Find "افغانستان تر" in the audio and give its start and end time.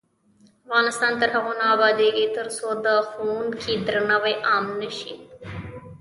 0.65-1.29